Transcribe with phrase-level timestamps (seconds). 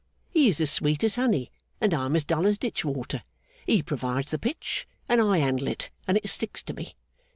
[0.31, 3.21] He is as sweet as honey, and I am as dull as ditch water.
[3.67, 6.95] He provides the pitch, and I handle it, and it sticks to me.